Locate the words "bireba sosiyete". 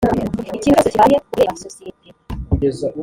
1.33-2.07